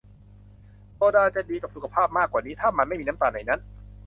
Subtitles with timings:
[0.95, 3.61] โซดาจะดีกับสุขภาพมากกว่านี้ ถ้ามันไม่มีน้ำตาลในนั้น